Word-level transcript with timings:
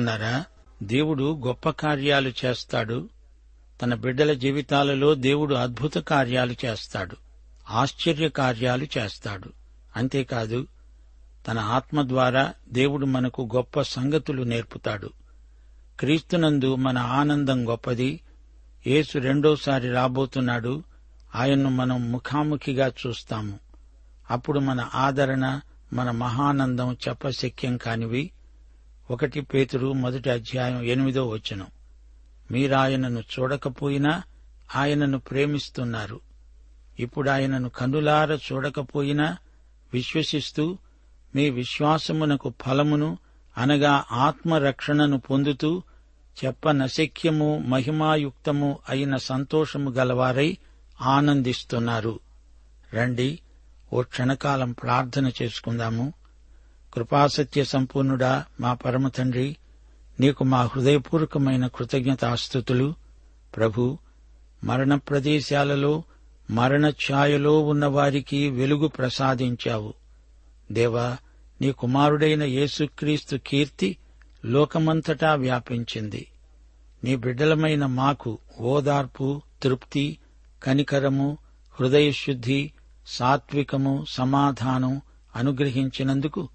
బావున్నారా 0.00 0.44
దేవుడు 0.82 1.40
గొప్ప 1.46 1.70
కార్యాలు 1.70 2.32
చేస్తాడు. 2.44 3.08
తన 3.82 3.94
బిడ్డల 3.94 4.32
జీవితాలలో 4.32 5.14
దేవుడు 5.14 5.54
అద్భుత 5.54 5.94
కార్యాలు 5.94 6.54
చేస్తాడు. 6.64 7.16
ఆశ్చర్య 7.70 8.28
కార్యాలు 8.28 8.86
చేస్తాడు. 8.98 9.50
అంతేకాదు 9.96 10.66
తన 11.48 11.58
ఆత్మ 11.58 12.08
ద్వారా 12.08 12.54
దేవుడు 12.72 13.06
మనకు 13.06 13.48
గొప్ప 13.56 13.82
సంగతులు 13.82 14.42
నేర్పుతాడు. 14.42 15.10
క్రీస్తునందు 16.00 16.74
మన 16.74 16.98
ఆనందం 16.98 17.68
గొప్పది. 17.68 18.20
యేసు 18.86 19.18
రెండోసారి 19.18 19.92
రాబోతున్నాడు. 19.92 20.82
ఆయన్ను 21.34 21.70
మనం 21.70 22.12
ముఖాముఖిగా 22.12 22.92
చూస్తాము. 23.06 23.58
అప్పుడు 24.30 24.58
మన 24.58 24.88
ఆదరణ 24.94 25.60
మన 25.92 26.10
మహానందం 26.10 26.96
చెప్పశక్యం 27.08 27.76
కానివి 27.76 28.30
ఒకటి 29.10 29.40
పేతురు 29.40 29.92
మొదటి 29.92 30.30
అధ్యాయం 30.30 30.82
ఎనిమిదో 30.82 31.28
వచనం. 31.28 31.66
మీరాయనను 32.50 33.20
చూడకపోయినా 33.20 34.22
ఆయనను 34.76 35.18
ప్రేమిస్తున్నారు. 35.18 36.20
ఇప్పుడు 36.98 37.30
ఆయనను 37.30 37.68
కనులార 37.68 38.32
చూడకపోయినా 38.32 39.36
విశ్వసిస్తూ 39.92 40.78
మీ 41.34 41.50
విశ్వాసమునకు 41.50 42.52
ఫలమును 42.66 43.18
అనగా 43.58 44.04
ఆత్మరక్షణను 44.12 45.18
పొందుతూ 45.18 45.82
చెప్పనశక్యము 46.44 47.58
మహిమాయుక్తము 47.58 48.78
అయిన 48.88 49.16
సంతోషము 49.16 49.90
గలవారై 49.90 50.58
ఆనందిస్తున్నారు. 51.00 52.20
రండి 52.94 53.38
ఓ 53.92 54.02
క్షణకాలం 54.02 54.72
ప్రార్థన 54.72 55.30
చేసుకుందాము. 55.42 56.12
కృపాసత్య 56.94 57.64
సంపూర్ణుడా 57.64 58.44
మా 58.60 58.74
పరమ 58.74 59.08
తండ్రి 59.08 59.56
నీకు 60.20 60.44
మా 60.44 60.62
హృదయపూర్వకమైన 60.62 61.66
కృతజ్ఞతాస్థుతులు 61.66 62.94
ప్రభు 63.56 63.98
మరణ 64.64 64.94
ప్రదేశాలలో 64.94 66.02
మరణ 66.50 66.88
ఛాయలో 66.88 67.62
ఉన్నవారికి 67.62 68.50
వెలుగు 68.50 68.88
ప్రసాదించావు. 68.88 69.94
దేవా 70.72 71.16
నీ 71.60 71.72
కుమారుడైన 71.72 72.42
యేసుక్రీస్తు 72.42 73.36
కీర్తి 73.36 73.96
లోకమంతటా 74.44 75.34
వ్యాపించింది. 75.34 76.26
నీ 77.04 77.16
బిడ్డలమైన 77.16 77.86
మాకు 77.86 78.38
ఓదార్పు 78.60 79.42
తృప్తి 79.62 80.18
కనికరము 80.62 81.38
హృదయశుద్ధి 81.80 82.72
సాత్వికము 83.06 84.04
సమాధానం 84.08 85.00
అనుగ్రహించినందుకు 85.36 86.48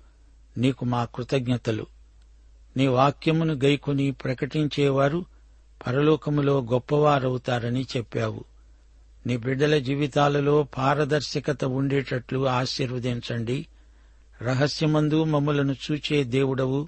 నీకు 0.58 0.86
మా 0.86 1.06
కృతజ్ఞతలు. 1.06 1.86
నీ 2.78 2.88
వాక్యమును 2.88 3.54
గైకొని 3.54 4.12
ప్రకటించేవారు 4.12 5.26
పరలోకములో 5.88 6.62
గొప్పవారవుతారని 6.62 7.86
చెప్పావు. 7.98 8.44
నీ 9.28 9.38
బిడ్డల 9.38 9.78
జీవితాలలో 9.78 10.64
పారదర్శకత 10.64 11.66
ఉండేటట్లు 11.66 12.48
ఆశీర్వదించండి. 12.48 13.68
రహస్యమందు 14.42 15.24
మమ్మలను 15.24 15.76
చూచే 15.92 16.24
దేవుడవు. 16.24 16.88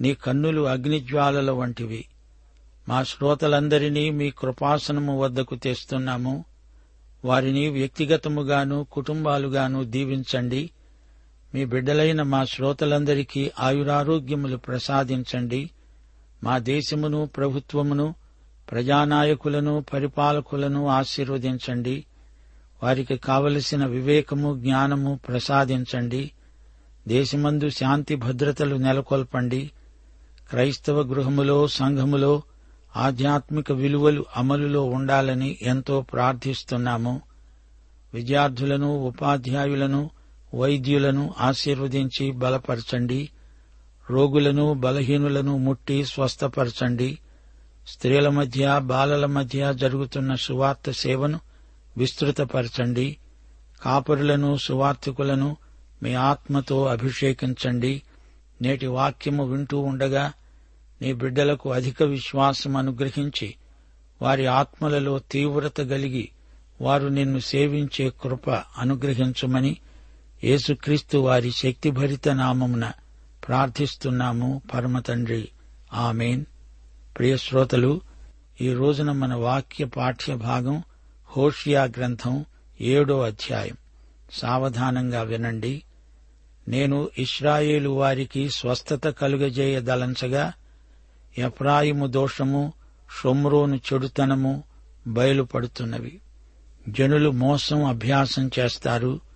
నీ 0.00 0.14
కన్నులు 0.14 0.62
అగ్నిజ్వాలల 0.62 1.50
వంటివి. 1.50 2.04
మా 2.88 3.02
శ్రోతలందరినీ 3.02 4.10
మీ 4.10 4.30
కృపాసనము 4.30 5.20
వద్దకు 5.20 5.54
తెస్తున్నాము. 5.54 6.44
వారిని 7.24 7.68
వ్యక్తిగతముగాను 7.68 8.86
కుటుంబాలుగాను 8.92 9.84
దీవించండి. 9.84 10.70
మీ 11.54 11.64
బిడ్డలైన 11.64 12.22
మా 12.22 12.44
శ్రోతలందరికీ 12.44 13.50
ఆయురారోగ్యములు 13.60 14.56
ప్రసాదించండి. 14.56 15.70
మా 16.44 16.58
దేశమును 16.58 17.26
ప్రభుత్వమును 17.36 18.14
ప్రజానాయకులను 18.70 19.84
పరిపాలకులను 19.92 20.86
ఆశీర్వదించండి. 20.86 22.04
వారికి 22.82 23.16
కావలసిన 23.16 23.86
వివేకము 23.86 24.58
జ్ఞానము 24.58 25.20
ప్రసాదించండి. 25.28 26.30
దేశమందు 27.08 27.70
శాంతి 27.70 28.14
భద్రతలు 28.14 28.76
నెలకొల్పండి. 28.76 29.70
క్రైస్తవ 30.50 31.00
గృహములో 31.00 31.68
సంఘములో 31.68 32.42
ఆధ్యాత్మిక 32.96 33.72
విలువలు 33.72 34.24
అమలులో 34.36 34.84
ఉండాలని 34.84 35.58
ఎంతో 35.62 36.00
ప్రార్థిస్తున్నాము. 36.00 37.20
విద్యార్థులను 38.14 38.98
ఉపాధ్యాయులను 38.98 40.10
వైద్యులను 40.54 41.34
ఆశీర్వదించి 41.40 42.30
బలపరచండి. 42.30 43.28
రోగులను 44.10 44.74
బలహీనులను 44.74 45.58
ముట్టి 45.58 46.04
స్వస్థపరచండి. 46.04 47.18
స్త్రీల 47.88 48.28
మధ్య 48.28 48.80
బాలల 48.82 49.26
మధ్య 49.26 49.74
జరుగుతున్న 49.74 50.34
సువార్త 50.34 50.90
సేవను 50.90 51.40
విస్తృతపరచండి. 51.96 53.16
కాపురులను 53.82 54.56
సువార్థికులను 54.56 55.56
మీ 56.02 56.14
ఆత్మతో 56.14 56.86
అభిషేకించండి. 56.86 58.02
నేటి 58.62 58.86
వాక్యము 58.86 59.44
వింటూ 59.44 59.78
ఉండగా 59.78 60.32
నీ 61.02 61.12
బిడ్డలకు 61.12 61.72
అధిక 61.72 62.02
విశ్వాసం 62.02 62.76
అనుగ్రహించి 62.76 63.54
వారి 64.22 64.46
ఆత్మలలో 64.46 65.18
తీవ్రత 65.18 65.80
కలిగి 65.80 66.28
వారు 66.80 67.06
నిన్ను 67.06 67.38
సేవించే 67.38 68.12
కృప 68.22 68.50
అనుగ్రహించుమని 68.50 69.76
యేసుక్రీస్తు 70.44 71.18
వారి 71.18 71.50
శక్తిభరిత 71.50 72.28
నామమున 72.28 72.92
ప్రార్థిస్తున్నాము 73.48 74.62
పరమతండ్రి 74.74 75.48
ఆమెన్. 75.92 76.44
ప్రియశ్రోతలు 77.18 78.00
ఈ 78.60 78.72
రోజున 78.72 79.12
మన 79.12 79.34
వాక్య 79.34 79.84
పాఠ్య 79.84 80.34
భాగం 80.34 80.82
హోషియా 81.36 81.84
గ్రంథం 81.84 82.44
ఏడో 82.80 83.20
అధ్యాయం. 83.20 83.76
సావధానంగా 84.32 85.22
వినండి. 85.22 85.82
నేను 86.68 87.08
ఇస్రాయేలు 87.18 87.90
వారికి 87.90 88.50
స్వస్థత 88.50 89.08
కలుగజేయదలంచగా 89.08 90.52
ఎఫ్రాయిము 91.38 92.06
దోషము 92.06 92.72
షొమ్రోను 93.22 93.80
చెడుతనము 93.92 94.62
బయలుపడుతున్నవి. 95.06 96.20
జనులు 96.88 97.30
మోసం 97.30 97.84
అభ్యాసం 97.84 98.50
చేస్తారు. 98.58 99.31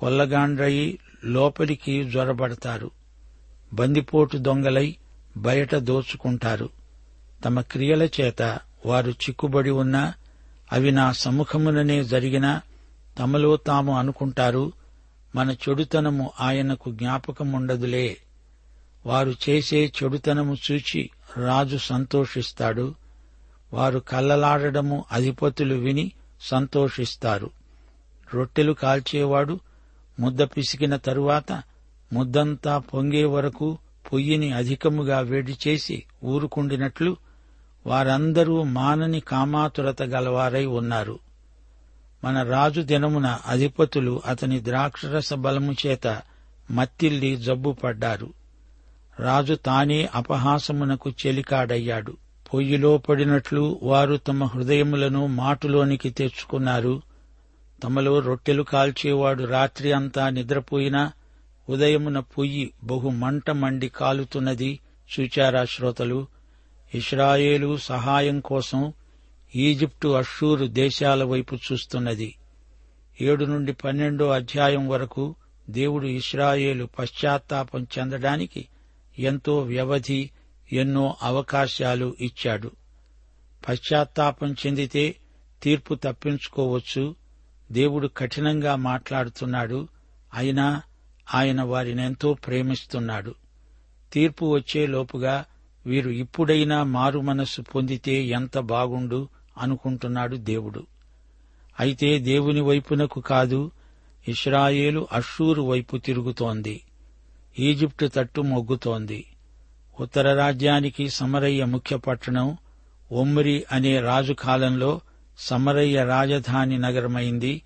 కొల్లగాండ్రయి 0.00 0.98
లోపలికి 1.24 2.04
జ్వరబడతారు 2.04 2.90
బందిపోటు 3.74 4.36
దొంగలై 4.36 4.96
బయట 5.36 5.74
దోచుకుంటారు. 5.74 6.68
తమ 7.44 7.60
క్రియల 7.60 8.02
చేత 8.02 8.58
వారు 8.86 9.10
చిక్కుబడి 9.10 9.70
ఉన్నా 9.70 10.14
అవి 10.72 10.90
నా 10.90 11.12
సముఖముననే 11.12 12.04
జరిగినా 12.04 12.60
తమలో 13.18 13.56
తాము 13.56 13.98
అనుకుంటారు 13.98 14.72
మన 15.34 15.50
చెడుతనము 15.50 16.30
ఆయనకు 16.40 16.92
జ్ఞాపకముండదులే. 16.92 18.16
వారు 19.06 19.34
చేసే 19.48 19.92
చెడుతనము 20.02 20.56
చూచి 20.72 21.10
రాజు 21.36 21.76
సంతోషిస్తాడు 21.76 22.94
వారు 23.72 23.98
కల్లలాడడము 23.98 25.04
అధిపతులు 25.12 25.74
విని 25.74 26.12
సంతోషిస్తారు. 26.40 27.50
రొట్టెలు 28.34 28.72
కాల్చేవాడు 28.72 29.60
ముద్ద 30.20 30.42
పిసికిన 30.42 30.96
తరువాత 30.96 31.62
ముద్దంతా 32.12 32.78
పొంగే 32.78 33.24
వరకు 33.24 33.78
పొయ్యిని 34.12 34.52
అధికముగా 34.52 35.20
వేడి 35.20 35.56
చేసి 35.68 36.02
ఊరుకుండినట్లు 36.24 37.16
వారందరూ 37.86 38.62
మానని 38.62 39.20
కామాతురత 39.20 40.02
గలవారై 40.02 40.66
ఉన్నారు. 40.66 41.18
మన 42.24 42.42
రాజు 42.42 42.80
దినమున 42.80 43.38
అధిపతులు 43.46 44.22
అతని 44.26 44.64
ద్రాక్షరస 44.64 45.34
బలము 45.34 45.74
చేత 45.86 46.22
మత్తిల్లి 46.70 47.36
జబ్బుపడ్డారు 47.36 48.32
రాజు 49.18 49.54
తానే 49.54 50.08
అపహాసమునకు 50.14 51.10
చెలికాడయ్యాడు. 51.10 52.16
పొయ్యిలో 52.54 52.98
పడినట్లు 52.98 53.80
వారు 53.82 54.16
తమ 54.16 54.44
హృదయములను 54.44 55.26
మాటులోనికి 55.26 56.10
తెచ్చుకున్నారు. 56.10 57.02
తమలో 57.82 58.18
రొట్టెలు 58.18 58.62
కాల్చేవాడు 58.62 59.44
రాత్రి 59.44 59.92
అంతా 59.92 60.30
నిద్రపోయినా 60.30 61.12
ఉదయమున 61.68 62.20
పొయ్యి 62.20 62.72
బహు 62.84 63.08
మంట 63.08 63.50
మండి 63.50 63.88
కాలుతున్నది. 63.88 64.80
చూచారా 65.20 65.64
శ్రోతలు? 65.64 66.26
ఇస్రాయేలు 66.94 67.76
సహాయం 67.76 68.40
కోసం 68.40 68.92
ఈజిప్టు 69.56 70.08
అషూరు 70.08 70.66
దేశాల 70.66 71.24
వైపు 71.24 71.54
చూస్తున్నది. 71.54 72.34
ఏడు 73.20 73.44
నుండి 73.44 73.72
పన్నెండో 73.72 74.28
అధ్యాయం 74.28 74.88
వరకు 74.88 75.34
దేవుడు 75.70 76.06
ఇస్రాయేలు 76.06 76.88
పశ్చాత్తాపం 76.98 77.86
చెందడానికి 77.98 78.68
ఎంతో 79.18 79.58
వ్యవధి 79.58 80.30
ఎన్నో 80.72 81.16
అవకాశాలు 81.22 82.16
ఇచ్చాడు. 82.20 82.70
పశ్చాత్తాపం 83.68 84.52
చెందితే 84.52 85.16
తీర్పు 85.62 85.94
తప్పించుకోవచ్చు. 85.94 87.21
దేవుడు 87.72 88.08
కఠినంగా 88.16 88.76
మాట్లాడుతున్నాడు. 88.76 89.88
అయినా 90.34 90.82
ఆయన 91.34 91.62
వారినెంతో 91.62 92.34
ప్రేమిస్తున్నాడు. 92.34 93.34
తీర్పు 94.12 94.44
వచ్చే 94.44 94.86
లోపుగా 94.86 95.44
వీరు 95.86 96.10
ఇప్పుడైనా 96.10 96.82
మారు 96.82 97.20
మనస్సు 97.20 97.62
పొందితే 97.62 98.24
ఎంత 98.24 98.58
బాగుండు 98.58 99.28
అనుకుంటున్నాడు 99.58 100.36
దేవుడు. 100.36 100.86
అయితే 101.80 102.18
దేవుని 102.18 102.60
వైపునకు 102.60 103.20
కాదు 103.20 103.70
ఇస్రాయేలు 104.28 105.08
అషూరు 105.12 105.62
వైపు 105.62 105.96
తిరుగుతోంది. 105.96 106.82
ఈజిప్టు 107.58 108.10
తట్టు 108.14 108.40
మొగ్గుతోంది. 108.40 109.24
ఉత్తర 110.00 110.34
రాజ్యానికి 110.34 111.08
సమరయ్య 111.08 111.64
ముఖ్య 111.64 111.96
పట్టణం 111.96 112.56
ఒమ్రి 113.12 113.64
అనే 113.72 114.00
రాజు 114.00 114.32
కాలంలో 114.32 115.00
సమరయ్య 115.42 116.04
రాజధాని 116.04 116.78
నగరమైంది. 116.78 117.62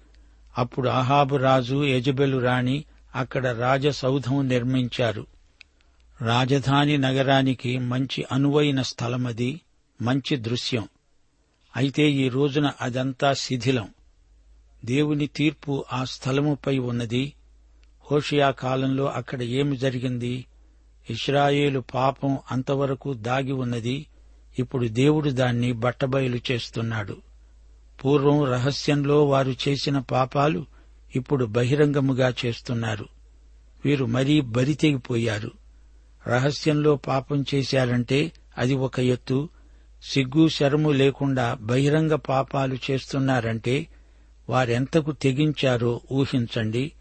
అప్పుడు 0.58 0.88
అహాబు 0.88 1.36
రాజు 1.36 1.84
యజబెలు 1.84 2.38
రాణి 2.38 2.84
అక్కడ 3.14 3.46
రాజసౌధం 3.46 4.48
నిర్మించారు. 4.48 5.26
రాజధాని 6.22 6.98
నగరానికి 6.98 7.78
మంచి 7.78 8.24
అనువైన 8.32 8.82
స్థలమది 8.82 9.60
మంచి 10.02 10.36
దృశ్యం. 10.36 10.88
అయితే 11.76 12.10
ఈ 12.10 12.28
రోజున 12.28 12.72
అదంతా 12.80 13.32
శిథిలం. 13.32 13.88
దేవుని 14.84 15.26
తీర్పు 15.26 15.84
ఆ 15.92 16.04
స్థలముపై 16.04 16.78
ఉన్నది. 16.78 17.32
హోషియా 18.12 18.50
కాలంలో 18.50 19.04
అక్కడ 19.04 19.42
ఏమి 19.42 19.76
జరిగింది? 19.76 20.46
ఇస్రాయేలు 21.10 21.80
పాపం 21.80 22.38
అంతవరకు 22.50 23.14
దాగి 23.14 23.52
ఉన్నది. 23.52 24.06
ఇప్పుడు 24.58 24.86
దేవుడు 24.86 25.30
దాన్ని 25.30 25.72
బట్టబయలు 25.72 26.38
చేస్తున్నాడు. 26.50 27.25
పూర్వం 28.04 28.44
రహస్యంలో 28.44 29.24
వారు 29.24 29.54
చేసిన 29.68 29.98
పాపాలు 29.98 30.66
ఇప్పుడు 31.16 31.44
బహిరంగముగా 31.44 32.34
చేస్తున్నారు. 32.46 33.06
వీరు 33.84 34.04
మరీ 34.04 34.40
బరితెగిపోయారు 34.40 35.50
రహస్యంలో 36.28 36.96
పాపం 36.96 37.44
చేశారంటే 37.54 38.32
అది 38.58 38.74
ఒక 38.74 39.00
ఎత్తు. 39.00 39.48
సిగ్గు 40.02 40.48
శరము 40.48 40.90
లేకుండా 40.90 41.58
బహిరంగ 41.60 42.14
పాపాలు 42.14 42.78
చేస్తున్నారంటే 42.90 43.86
వారెంతకు 44.48 45.12
తెగించారో 45.12 46.00
ఊహించండి. 46.12 46.92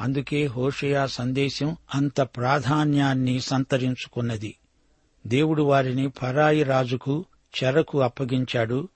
అందుకే 0.00 0.46
హోషయా 0.46 1.06
సందేశం 1.06 1.76
అంత 1.94 2.20
ప్రాధాన్యాన్ని 2.20 3.40
సంతరించుకున్నది. 3.40 4.54
దేవుడు 5.26 5.62
వారిని 5.62 6.08
పరాయి 6.08 6.62
రాజుకు 6.62 7.24
చెరకు 7.64 8.00
అప్పగించాడు. 8.00 8.88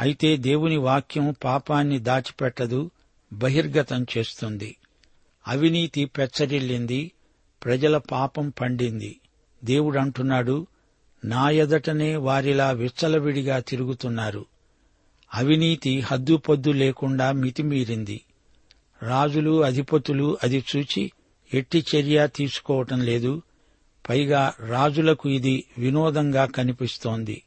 అయితే 0.00 0.36
దేవుని 0.36 0.76
వాక్యం 0.76 1.34
పాపాన్ని 1.44 1.98
దాచిపెట్టదు 1.98 2.90
బహిర్గతం 3.32 4.06
చేస్తుంది. 4.18 4.76
అవినీతి 5.48 6.04
పెచ్చరిల్లింది 6.04 7.12
ప్రజల 7.64 7.98
పాపం 7.98 8.48
పండింది. 8.48 9.20
దేవుడంటున్నాడు 9.64 10.66
నా 11.24 11.50
ఎదటనే 11.50 12.16
వారిలా 12.16 12.70
విచ్చలవిడిగా 12.70 13.58
తిరుగుతున్నారు. 13.58 14.46
అవినీతి 15.34 16.00
హద్దుపొద్దు 16.00 16.70
లేకుండా 16.70 17.32
మితిమీరింది. 17.32 18.20
రాజులు 19.02 19.64
అధిపతులు 19.64 20.38
అది 20.42 20.64
చూచి 20.76 21.12
ఎట్టి 21.54 21.78
చర్య 21.78 22.28
తీసుకోవటం 22.36 23.00
లేదు 23.00 23.42
పైగా 24.08 24.54
రాజులకు 24.66 25.28
ఇది 25.28 25.64
వినోదంగా 25.78 26.44
కనిపిస్తోంది. 26.44 27.42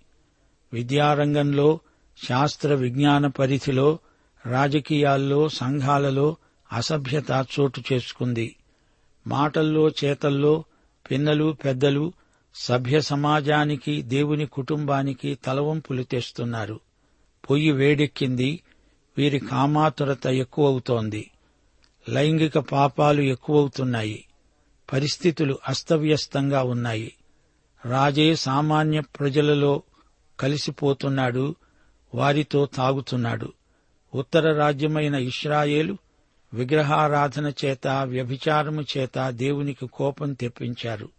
విద్యారంగంలో 0.73 1.79
శాస్త్ర 2.17 2.73
విజ్ఞాన 2.73 3.27
పరిధిలో 3.27 3.99
రాజకీయాల్లో 4.45 5.49
సంఘాలలో 5.49 6.35
అసభ్యత 6.73 7.47
చోటు 7.59 7.83
చేసుకుంది. 7.93 8.55
మాటల్లో 9.27 9.89
చేతల్లో 9.89 10.63
పిన్నలు 11.11 11.57
పెద్దలు 11.65 12.13
సభ్య 12.55 13.01
సమాజానికి 13.01 14.01
దేవుని 14.01 14.45
కుటుంబానికి 14.45 15.35
తలవంపులు 15.35 16.03
తెస్తున్నారు. 16.03 16.79
పొయ్యి 17.49 17.71
వేడెక్కింది 17.71 18.63
వీరి 19.17 19.39
కామాతురత 19.39 20.27
ఎక్కువవుతోంది. 20.27 21.31
లైంగిక 22.09 22.57
పాపాలు 22.57 23.21
ఎక్కువవుతున్నాయి. 23.21 24.25
పరిస్థితులు 24.93 25.59
అస్తవ్యస్తంగా 25.67 26.63
ఉన్నాయి. 26.63 27.13
రాజే 27.85 28.35
సామాన్య 28.35 28.99
ప్రజలలో 28.99 29.83
కలిసిపోతున్నాడు 30.39 31.55
వారితో 32.13 32.65
తాగుతున్నాడు. 32.65 33.53
ఉత్తర 34.15 34.53
రాజ్యమైన 34.53 35.15
ఇష్రాయేలు 35.15 35.97
విగ్రహారాధన 36.53 37.53
చేత 37.65 37.87
వ్యభిచారము 37.87 38.83
చేత 38.97 39.29
దేవునికి 39.29 39.87
కోపం 39.87 40.33
తెప్పించారు. 40.33 41.09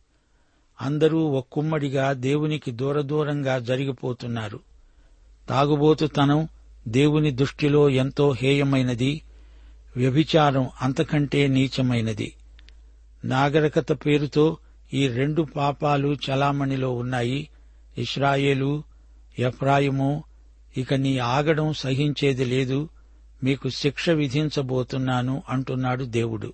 అందరూ 0.83 1.25
ఒక్కుమ్మడిగా 1.25 2.13
దేవునికి 2.13 2.71
దూరదూరంగా 2.71 3.59
జరిగిపోతున్నారు. 3.59 4.61
తాగుబోతుతనం 5.49 6.49
దేవుని 6.89 7.31
దృష్టిలో 7.31 7.91
ఎంతో 7.91 8.33
హేయమైనది. 8.33 9.23
వ్యభిచారం 9.97 10.71
అంతకంటే 10.83 11.47
నీచమైనది. 11.47 12.35
నాగరికత 13.25 13.93
పేరుతో 13.93 14.57
ఈ 14.95 15.09
రెండు 15.09 15.43
పాపాలు 15.43 16.17
చలామణిలో 16.31 16.93
ఉన్నాయి. 16.93 17.49
ఇస్రాయేలు 17.99 18.83
ఎఫ్రాయిము 19.39 20.25
ఇక 20.77 20.95
నీ 20.95 21.19
ఆగడం 21.19 21.73
సహించేది 21.73 22.45
లేదు 22.45 22.89
మీకు 23.45 23.69
శిక్ష 23.69 24.11
విధించబోతున్నాను 24.11 25.43
అంటున్నాడు 25.49 26.05
దేవుడు. 26.05 26.53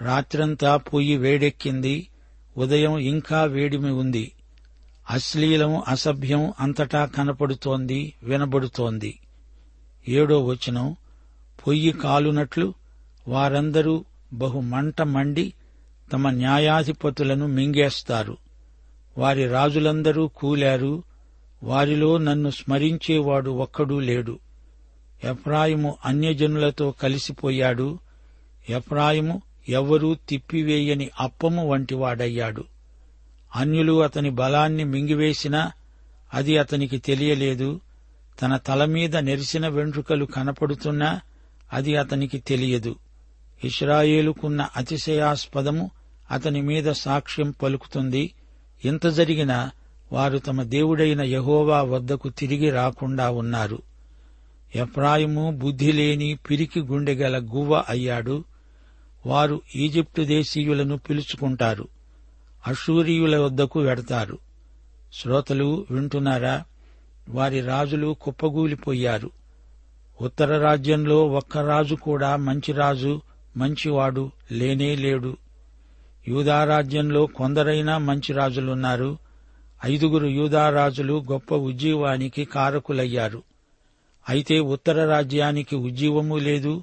రాత్రంతా 0.00 0.76
పొయ్యి 0.76 1.16
వేడెక్కింది 1.16 2.08
ఉదయం 2.56 2.98
ఇంకా 2.98 3.44
వేడిమి 3.44 3.90
ఉంది. 3.90 4.32
అశ్లీలం 5.10 5.82
అసభ్యం 5.88 6.52
అంతటా 6.60 7.04
కనపడుతోంది 7.04 8.12
వినబడుతోంది. 8.22 9.18
ఏడో 10.08 10.44
వచనం 10.44 10.96
పొయ్యి 11.66 11.92
కాలునట్లు 11.92 12.74
వారందరూ 13.28 14.04
బహు 14.32 14.60
మంట 14.60 15.02
మండి 15.02 15.52
తమ 16.12 16.30
న్యాయాధిపతులను 16.30 17.46
మింగేస్తారు. 17.46 18.36
వారి 19.18 19.48
రాజులందరూ 19.48 20.28
కూలారు 20.28 21.02
వారిలో 21.62 22.18
నన్ను 22.18 22.50
స్మరించేవాడు 22.50 23.50
ఒక్కడూ 23.50 24.00
లేడు. 24.00 24.38
ఎఫ్రాయిము 25.24 25.96
అన్యజనులతో 26.04 26.90
కలిసిపోయాడు. 26.90 27.98
ఎఫ్రాయిము 28.70 29.42
ఎవ్వరూ 29.68 30.14
తిప్పివేయని 30.14 31.10
అప్పము 31.20 31.68
వంటివాడయ్యాడు. 31.68 32.64
అన్యులు 33.56 34.02
అతని 34.02 34.30
బలాన్ని 34.30 34.84
మింగివేసినా 34.84 35.72
అది 36.34 36.58
అతనికి 36.58 36.98
తెలియలేదు. 36.98 37.80
తన 38.42 38.56
తలమీద 38.56 39.16
నెరిసిన 39.16 39.68
వెంట్రుకలు 39.68 40.24
కనపడుతున్నా 40.24 41.20
అది 41.72 41.96
అతనికి 41.96 42.38
తెలియదు. 42.38 42.96
ఇస్రాయేలుకున్న 43.64 44.68
అతిశయాస్పదము 44.76 45.90
అతని 46.30 46.62
మీద 46.62 46.92
సాక్ష్యం 46.92 47.50
పలుకుతుంది. 47.50 48.34
ఇంత 48.84 49.06
జరిగినా 49.06 49.70
వారు 50.12 50.38
తమ 50.38 50.62
దేవుడైన 50.62 51.22
యహోవా 51.22 51.82
వద్దకు 51.82 52.28
తిరిగి 52.28 52.70
రాకుండా 52.70 53.30
ఉన్నారు. 53.30 53.82
ఎఫ్రాయిము 54.74 55.50
బుద్ధిలేని 55.50 56.38
పిరికి 56.50 56.80
గుండెగల 56.80 57.38
గువ్వ 57.38 57.84
అయ్యాడు. 57.88 58.44
వారు 59.26 59.60
ఈజిప్టు 59.76 60.22
దేశీయులను 60.22 60.98
పిలుచుకుంటారు. 60.98 61.88
అషూరియుల 62.66 63.36
వద్దకు 63.36 63.80
వెడతారు. 63.80 64.38
శ్రోతలు 65.12 65.86
వింటున్నారా? 65.90 66.64
వారి 67.28 67.60
రాజులు 67.60 68.16
కుప్పగూలిపోయారు. 68.20 69.30
ఉత్తర 70.20 70.58
రాజ్యంలో 70.58 71.26
ఒక్క 71.26 71.58
రాజు 71.58 71.94
కూడా 71.94 72.36
మంచి 72.36 72.72
రాజు 72.72 73.20
మంచివాడు 73.56 74.30
లేనే 74.52 74.96
లేడు. 74.96 75.36
యూదారాజ్యంలో 76.28 77.26
కొందరైనా 77.26 77.98
మంచి 77.98 78.32
రాజులున్నారు. 78.32 79.25
ఐదుగురు 79.84 80.26
యూదారాజులు 80.26 81.24
గొప్ప 81.32 81.54
ఉజ్జీవానికి 81.54 82.44
కారకులయ్యారు. 82.44 83.42
అయితే 84.28 84.60
ఉత్తర 84.60 85.08
రాజ్యానికి 85.08 85.76
ఉజ్జీవము 85.76 86.36
లేదు 86.36 86.82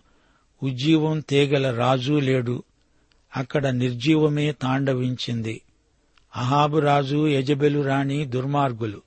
ఉజ్జీవం 0.64 1.20
తేగల 1.20 1.78
రాజు 1.78 2.14
లేడు. 2.14 2.64
అక్కడ 3.38 3.68
నిర్జీవమే 3.68 4.52
తాండవించింది. 4.52 5.62
అహాబు 6.36 6.80
రాజు 6.80 7.28
యజబెలు 7.28 7.82
రాణి 7.82 8.26
దుర్మార్గులు. 8.26 9.02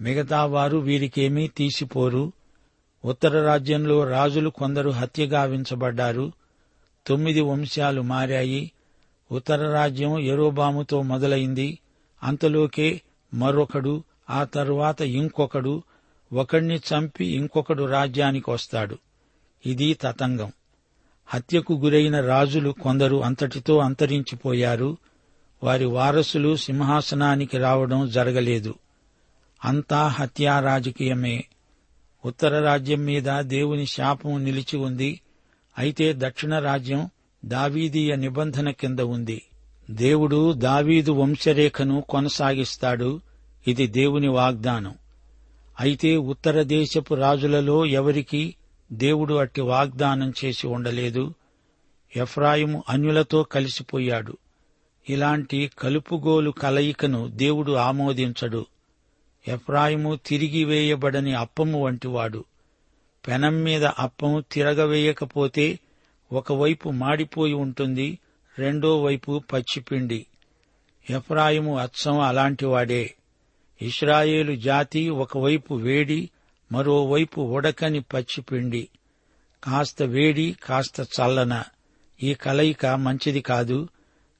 మిగతా 0.00 0.44
వారు 0.44 0.78
వీరికేమీ 0.78 1.48
తీసిపోరు. 1.48 2.32
ఉత్తర 3.04 3.44
రాజ్యంలో 3.44 4.04
రాజులు 4.04 4.50
కొందరు 4.50 4.90
హత్యగావించబడ్డారు 4.90 6.32
తొమ్మిది 7.06 7.40
వంశాలు 7.40 8.02
మారాయి. 8.02 8.72
ఉత్తర 9.32 9.72
రాజ్యం 9.72 10.18
ఎరోబాముతో 10.18 11.02
మొదలైంది. 11.02 11.78
అంతలోకే 12.22 13.00
మరొకడు 13.34 14.04
ఆ 14.30 14.44
తరువాత 14.44 15.00
ఇంకొకడు 15.02 15.82
ఒకణ్ణి 16.32 16.76
చంపి 16.76 17.26
ఇంకొకడు 17.26 17.82
రాజ్యానికి 17.82 18.50
వస్తాడు. 18.50 18.98
ఇది 19.66 19.94
తతంగం. 19.94 20.52
హత్యకు 21.26 21.72
గురైన 21.72 22.20
రాజులు 22.20 22.70
కొందరు 22.70 23.24
అంతటితో 23.24 23.78
అంతరించిపోయారు. 23.78 24.96
వారి 25.64 25.84
వారసులు 25.84 26.56
సింహాసనానికి 26.56 27.58
రావడం 27.58 28.10
జరగలేదు. 28.10 28.74
అంతా 29.64 30.06
హత్యా 30.06 30.60
రాజకీయమే. 30.60 31.44
ఉత్తర 32.24 32.64
రాజ్యం 32.64 33.04
మీద 33.04 33.40
దేవుని 33.40 33.86
శాపం 33.86 34.44
నిలిచి 34.44 34.76
ఉంది. 34.76 35.20
అయితే 35.78 36.14
దక్షిణ 36.18 36.58
రాజ్యం 36.58 37.10
దావీదీయ 37.44 38.16
నిబంధన 38.16 38.70
కింద 38.70 38.98
ఉంది. 38.98 39.42
దేవుడు 39.92 40.52
దావీదు 40.52 41.12
వంశరేఖను 41.12 42.00
కొనసాగిస్తాడు. 42.00 43.20
ఇది 43.68 43.86
దేవుని 43.86 44.28
వాగ్దానం. 44.28 44.94
అయితే 45.80 46.16
ఉత్తర 46.16 46.62
దేశపు 46.62 47.14
రాజులలో 47.14 47.86
ఎవరికీ 47.86 48.54
దేవుడు 48.92 49.34
అట్టి 49.34 49.60
వాగ్దానం 49.60 50.32
చేసి 50.44 50.66
ఉండలేదు. 50.66 51.34
ఎఫ్రాయిము 52.16 52.84
అన్యులతో 52.88 53.42
కలిసిపోయాడు. 53.42 54.36
ఇలాంటి 55.08 55.70
కలుపుగోలు 55.78 56.50
కలయికను 56.50 57.28
దేవుడు 57.28 57.72
ఆమోదించడు. 57.72 58.66
ఎఫ్రాయిము 59.48 60.18
తిరిగి 60.26 60.64
వేయబడని 60.64 61.34
అప్పము 61.34 61.84
వంటివాడు. 61.84 62.44
పెనం 63.28 63.64
మీద 63.64 63.84
అప్పము 63.84 64.44
తిరగవేయకపోతే 64.52 65.78
ఒకవైపు 66.32 66.88
మాడిపోయి 66.88 67.52
ఉంటుంది 67.52 68.18
రెండో 68.58 69.02
వైపు 69.02 69.42
పచ్చిపిండి. 69.52 70.26
ఎఫ్రాయిము 71.10 71.78
అచ్చం 71.78 72.20
అలాంటివాడే 72.20 73.14
ఇస్రాయేలు 73.82 74.56
జాతి 74.56 75.08
ఒకవైపు 75.08 75.74
వేడి 75.74 76.30
మరోవైపు 76.72 77.40
ఉడకని 77.40 78.00
పచ్చిపిండి. 78.00 78.88
కాస్త 79.64 80.02
వేడి 80.02 80.56
కాస్త 80.62 81.00
చల్లన. 81.00 81.64
ఈ 82.22 82.34
కలయిక 82.34 82.86
మంచిది 82.86 83.40
కాదు. 83.40 83.88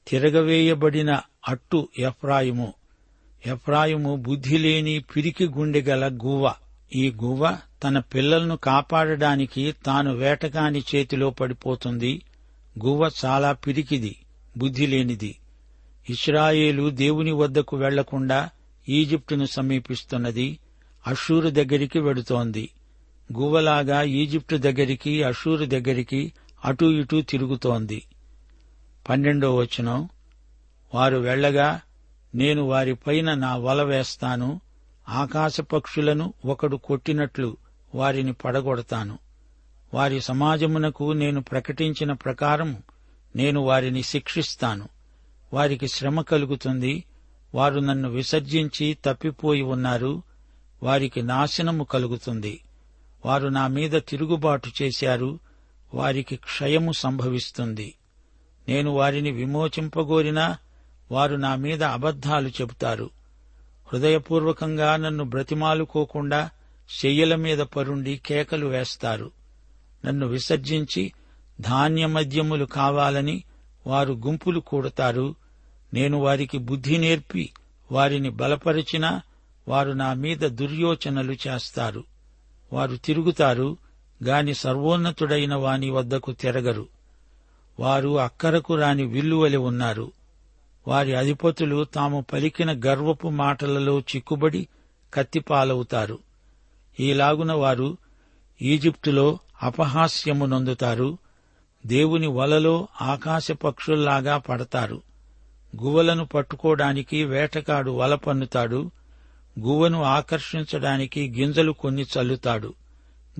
తిరగవేయబడిన 0.07 1.21
అట్టు 1.47 1.87
ఎఫ్రాయిము. 1.99 2.73
ఎఫ్రాయిము 3.45 4.15
బుద్ధిలేని 4.15 4.99
పిరికి 4.99 5.47
గుండెగల 5.47 6.07
గువ్వ. 6.07 6.53
ఈ 6.95 7.11
గువ్వ 7.11 7.57
తన 7.83 7.99
పిల్లలను 7.99 8.57
కాపాడడానికి 8.57 9.75
తాను 9.85 10.13
వేటగాని 10.13 10.83
చేతిలో 10.95 11.29
పడిపోతుంది. 11.29 12.21
గువ్వ 12.85 13.09
చాలా 13.25 13.51
పిరికిది 13.51 14.15
బుద్ధిలేనిది 14.57 15.39
ఇస్రాయేలు 16.09 16.89
దేవుని 16.89 17.31
వద్దకు 17.31 17.77
వెళ్ళకుండా 17.77 18.49
ఈజిప్టును 18.89 19.45
సమీపిస్తున్నది 19.45 20.59
అషూరు 21.07 21.49
దగ్గరికి 21.49 21.99
వెడుతోంది. 21.99 22.69
గువ్వలాగా 23.33 24.03
ఈజిప్టు 24.03 24.55
దగ్గరికి 24.55 25.23
అషూరు 25.23 25.65
దగ్గరికి 25.65 26.33
అటూ 26.65 26.91
ఇటూ 26.91 27.21
తిరుగుతోంది. 27.21 28.03
పన్నెండో 29.09 29.55
వచనం. 29.55 30.09
వారు 30.93 31.17
వెళ్ళగా 31.17 31.81
నేను 32.35 32.63
వారిపైన 32.63 33.33
నా 33.33 33.55
వల 33.55 33.83
వేస్తాను 33.83 34.61
ఆకాశ 35.09 35.61
పక్షులను 35.61 36.33
ఒకడు 36.45 36.77
కొట్టినట్లు 36.77 37.57
వారిని 37.95 38.33
పడగొడతాను. 38.33 39.19
వారి 39.93 40.21
సమాజమునకు 40.21 41.11
నేను 41.11 41.41
ప్రకటించిన 41.41 42.11
ప్రకారం 42.11 42.83
నేను 43.35 43.61
వారిని 43.61 44.03
శిక్షిస్తాను. 44.03 44.89
వారికి 45.53 45.87
శ్రమ 45.87 46.21
కలుగుతుంది. 46.21 47.03
వారు 47.55 47.79
నన్ను 47.79 48.09
విసర్జించి 48.09 48.97
తప్పిపోయి 49.05 49.61
ఉన్నారు. 49.61 50.21
వారికి 50.83 51.21
నాశనము 51.21 51.83
కలుగుతుంది. 51.83 52.61
వారు 53.25 53.47
నా 53.47 53.67
మీద 53.67 53.91
తిరుగుబాటు 53.91 54.71
చేశారు. 54.81 55.39
వారికి 55.93 56.35
క్షయము 56.35 56.91
సంభవిస్తుంది. 56.91 57.93
నేను 58.69 58.91
వారిని 58.91 59.31
విమోచింపగోరినా 59.31 60.57
వారు 61.11 61.35
నా 61.35 61.55
మీద 61.55 61.83
అబద్ధాలు 61.83 62.49
చెబుతారు. 62.49 63.09
హృదయపూర్వకంగా 63.93 64.95
నన్ను 64.97 65.23
బ్రతిమాలుకోకుండా 65.23 66.49
శయ్యల 66.89 67.35
మీద 67.35 67.57
పరుండి 67.57 68.21
కేకలు 68.25 68.65
వేస్తారు. 68.67 69.42
నన్ను 70.05 70.27
విసర్జించి 70.27 71.13
ధాన్యమద్యములు 71.61 72.65
కావాలని 72.65 73.43
వారు 73.87 74.13
గుంపులు 74.13 74.59
కూడతారు. 74.59 75.35
నేను 75.93 76.17
వారికి 76.17 76.57
బుద్ధి 76.57 76.97
నేర్పి 76.97 77.49
వారిని 77.91 78.29
బలపరిచినా 78.29 79.21
వారు 79.67 79.91
నా 79.91 80.13
మీద 80.13 80.37
దుర్యోచనలు 80.37 81.35
చేస్తారు. 81.47 82.03
వారు 82.73 82.95
తిరుగుతారు 82.95 83.77
గాని 84.23 84.53
సర్వోన్నతుడైన 84.53 85.55
వాని 85.55 85.89
వద్దకు 85.89 86.31
తిరగరు. 86.31 86.87
వారు 87.79 88.19
అక్కరకు 88.19 88.75
రాని 88.75 89.05
విల్లువలి 89.05 89.57
ఉన్నారు. 89.57 90.11
వారి 90.87 91.15
అధిపతులు 91.15 91.83
తాము 91.83 92.25
పలికిన 92.33 92.79
గర్వపు 92.85 93.27
మాటలలో 93.27 93.99
చిక్కుబడి 93.99 94.67
కత్తిపాలవుతారు. 95.13 96.19
ఈలాగున 96.99 97.51
వారు 97.51 97.97
ఈజిప్టులో 98.61 99.39
అపహాస్యము 99.63 100.45
నొందుతారు 100.45 101.17
దేవుని 101.85 102.27
వలలో 102.27 102.87
ఆకాశ 103.01 103.51
పక్షుల్లాగా 103.51 104.37
పడతారు. 104.37 105.01
గువ్వలను 105.83 106.25
పట్టుకోవడానికి 106.25 107.23
వేటగాడు 107.23 107.91
వల 107.91 108.15
పన్నుతాడు. 108.15 108.91
గువ్వను 109.59 110.03
ఆకర్షించడానికి 110.03 111.29
గింజలు 111.29 111.71
కొన్ని 111.71 112.01
చల్లుతాడు. 112.01 112.73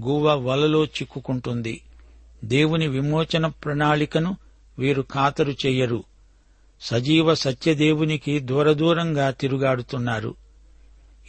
గువ్వ 0.01 0.35
వలలో 0.35 0.85
చిక్కుకుంటుంది. 0.85 1.81
దేవుని 2.43 2.87
విమోచన 2.87 3.47
ప్రణాళికను 3.47 4.37
వీరు 4.79 5.01
ఖాతరు 5.01 5.51
చెయ్యరు. 5.51 6.03
సజీవ 6.81 7.33
సత్యదేవునికి 7.33 8.39
దూరదూరంగా 8.39 9.31
తిరుగాడుతున్నారు. 9.31 10.35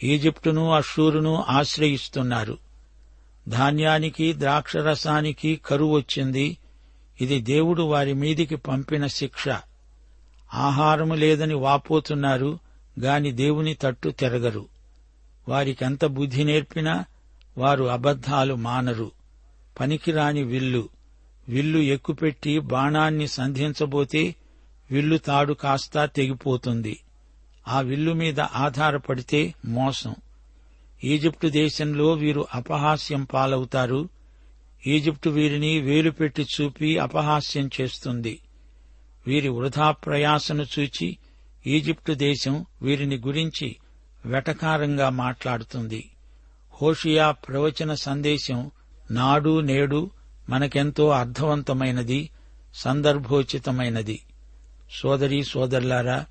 ఈజిప్టును 0.03 0.71
అషూరును 0.71 1.45
ఆశ్రయిస్తున్నారు. 1.49 2.64
ధాన్యానికి 3.47 4.33
ద్రాక్షరసానికి 4.33 5.61
కరువు 5.65 5.97
వచ్చింది. 5.97 6.57
ఇది 7.21 7.41
దేవుడు 7.41 7.83
వారి 7.83 8.13
మీదికి 8.13 8.55
పంపిన 8.55 9.07
శిక్ష. 9.07 9.49
ఆహారము 10.53 11.13
లేదని 11.13 11.53
వాపోతున్నారు 11.53 12.59
గాని 12.99 13.31
దేవుని 13.31 13.73
తట్టు 13.73 14.09
తిరగరు. 14.09 14.65
వారికెంత 15.49 16.05
బుద్ధి 16.05 16.43
నేర్పినా 16.43 17.05
వారు 17.57 17.83
అబద్ధాలు 17.83 18.53
మానరు. 18.53 19.11
పనికిరాని 19.79 20.43
విల్లు. 20.43 20.89
విల్లు 21.49 21.79
ఎక్కుపెట్టి 21.79 22.59
బాణాన్ని 22.59 23.27
సంధించబోతే 23.27 24.35
విల్లు 24.91 25.17
తాడు 25.17 25.53
కాస్తా 25.53 26.05
తెగిపోతుంది. 26.05 26.99
ఆ 27.67 27.81
విల్లు 27.81 28.13
మీద 28.13 28.39
ఆధారపడితే 28.39 29.53
మోసం. 29.65 30.15
ఈజిప్టు 31.03 31.47
దేశంలో 31.47 32.11
వీరు 32.13 32.47
అపహాస్యం 32.53 33.23
పాలవుతారు. 33.23 34.09
ఈజిప్టు 34.87 35.29
వీరిని 35.29 35.79
వేలు 35.79 36.11
పెట్టి 36.11 36.43
చూపి 36.43 36.97
అపహాస్యం 36.97 37.69
చేస్తుంది. 37.81 38.39
వీరి 39.27 39.49
వృధా 39.49 39.91
ప్రయాసను 39.91 40.65
చూచి 40.79 41.17
ఈజిప్టు 41.67 42.13
దేశం 42.13 42.65
వీరిని 42.81 43.17
గురించి 43.17 43.75
వెటకారంగా 44.25 45.09
మాట్లాడుతుంది. 45.09 46.09
హోషియా 46.81 47.31
ప్రవచన 47.31 47.93
సందేశం 47.93 48.71
నాడు 49.11 49.59
నేడు 49.59 50.11
మనకెంతో 50.49 51.09
అర్థవంతమైనది 51.09 52.29
సందర్భోచితమైనది. 52.73 54.21
సోదరీ 54.91 55.43
సోదరులారా 55.43 56.25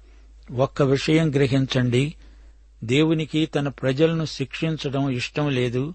ఒక్క 0.53 0.83
విషయం 0.83 1.31
గ్రహించండి. 1.31 2.15
దేవునికి 2.85 3.47
తన 3.47 3.69
ప్రజలను 3.69 4.25
శిక్షించడం 4.25 5.11
ఇష్టం 5.11 5.51
లేదు. 5.51 5.95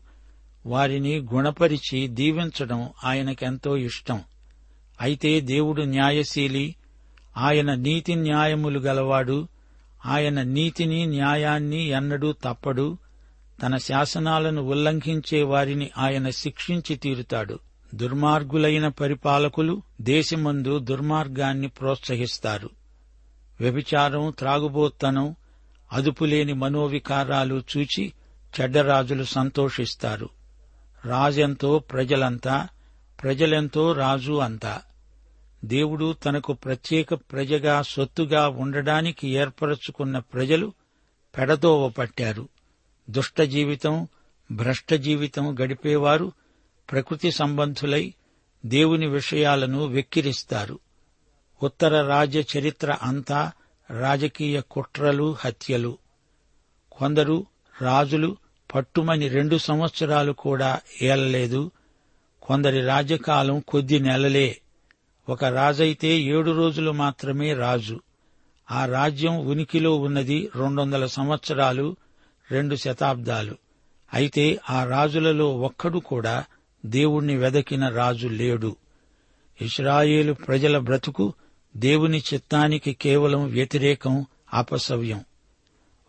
వారిని 0.65 1.17
గుణపరిచి 1.17 2.07
దీవించడం 2.07 2.89
ఆయనకెంతో 3.03 3.77
ఇష్టం. 3.77 4.21
అయితే 5.01 5.41
దేవుడు 5.41 5.81
న్యాయశీలి 5.81 6.75
ఆయన 7.37 7.73
నీతి 7.73 8.15
న్యాయములు 8.15 8.79
గలవాడు 8.79 9.47
ఆయన 10.05 10.41
నీతిని 10.41 11.05
న్యాయాన్ని 11.05 11.83
ఎన్నడూ 11.83 12.31
తప్పడు 12.31 12.97
తన 13.63 13.77
శాసనాలను 13.77 14.61
ఉల్లంఘించే 14.61 15.43
వారిని 15.43 15.89
ఆయన 15.97 16.29
శిక్షించి 16.29 16.95
తీరుతాడు. 16.95 17.59
దుర్మార్గులైన 17.95 18.87
పరిపాలకులు 18.87 19.81
దేశమందు 20.01 20.79
దుర్మార్గాన్ని 20.79 21.67
ప్రోత్సహిస్తారు. 21.67 22.69
వ్యభిచారం 23.61 24.33
త్రాగుబోత్తనం 24.39 25.35
అదుపులేని 25.93 26.53
మనోవికారాలు 26.53 27.63
చూచి 27.77 28.13
చెడ్డరాజులు 28.61 29.23
సంతోషిస్తారు. 29.23 30.29
రాజెంతో 31.05 31.79
ప్రజలంతా 31.79 32.67
ప్రజలెంతో 33.23 33.93
రాజు 33.93 34.33
అంతా. 34.33 34.81
దేవుడు 35.65 36.13
తనకు 36.25 36.53
ప్రత్యేక 36.53 37.13
ప్రజగా 37.13 37.81
సొత్తుగా 37.81 38.47
ఉండడానికి 38.47 39.29
ఏర్పరచుకున్న 39.29 40.19
ప్రజలు 40.19 40.73
పెడదోవ 41.37 41.89
పట్టారు. 41.89 42.49
దుష్ట 43.09 43.41
జీవితం 43.41 44.07
భ్రష్ట 44.51 44.93
జీవితం 44.93 45.55
గడిపేవారు 45.59 46.31
ప్రకృతి 46.91 47.31
సంబంధులై 47.31 48.13
దేవుని 48.65 49.07
విషయాలను 49.07 49.85
వెక్కిరిస్తారు. 49.85 50.79
ఉత్తర 51.63 52.07
రాజ్య 52.07 52.43
చరిత్ర 52.57 52.95
అంతా 53.01 53.51
రాజకీయ 53.91 54.61
కుట్రలు 54.71 55.35
హత్యలు. 55.39 55.97
కొందరు 56.91 57.45
రాజులు 57.81 58.37
పట్టుమని 58.75 59.27
రెండు 59.27 59.57
సంవత్సరాలు 59.57 60.31
కూడా 60.31 60.79
ఏలలేదు. 61.01 61.71
కొందరి 62.41 62.81
రాజ్యకాలం 62.81 63.59
కొద్ది 63.59 63.99
నెలలే. 63.99 64.57
ఒక 65.29 65.45
రాజైతే 65.45 66.07
ఏడు 66.07 66.51
రోజులు 66.51 66.91
మాత్రమే 66.91 67.53
రాజు. 67.53 67.99
ఆ 68.71 68.85
రాజ్యం 68.85 69.47
ఉనికిలో 69.47 69.95
ఉన్నది 69.95 70.49
రెండొందల 70.55 71.05
సంవత్సరాలు 71.05 71.95
రెండు 72.51 72.75
శతాబ్దాలు. 72.75 73.55
అయితే 74.13 74.59
ఆ 74.69 74.83
రాజులలో 74.83 75.57
ఒక్కడు 75.57 75.99
కూడా 75.99 76.45
దేవుణ్ణి 76.85 77.35
వెదకిన 77.35 77.89
రాజు 77.89 78.27
లేడు. 78.27 78.75
ఇస్రాయేలు 79.61 80.33
ప్రజల 80.33 80.77
బ్రతుకు 80.77 81.33
దేవుని 81.77 82.23
చిత్తానికి 82.33 82.93
కేవలం 82.93 83.45
వ్యతిరేకం 83.45 84.25
అపసవ్యం. 84.53 85.25